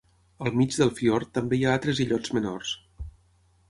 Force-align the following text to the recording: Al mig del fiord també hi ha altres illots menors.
Al 0.45 0.55
mig 0.61 0.77
del 0.77 0.93
fiord 1.01 1.31
també 1.37 1.59
hi 1.61 1.69
ha 1.69 1.77
altres 1.79 2.05
illots 2.09 2.37
menors. 2.39 2.77